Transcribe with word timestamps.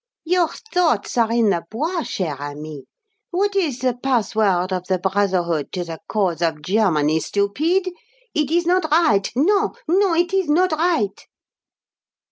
"Your 0.25 0.47
thoughts 0.47 1.15
are 1.15 1.31
in 1.31 1.51
the 1.51 1.63
Bois, 1.69 2.01
cher 2.01 2.35
ami. 2.41 2.85
What 3.29 3.55
is 3.55 3.77
the 3.81 3.93
password 3.95 4.73
of 4.73 4.87
the 4.87 4.97
brotherhood 4.97 5.71
to 5.73 5.83
the 5.83 5.99
cause 6.07 6.41
of 6.41 6.63
Germany, 6.63 7.19
stupid? 7.19 7.87
It 8.33 8.49
is 8.49 8.65
not 8.65 8.89
right, 8.91 9.31
non! 9.35 9.73
non! 9.87 10.17
It 10.17 10.33
is 10.33 10.49
not 10.49 10.71
right!" 10.71 11.23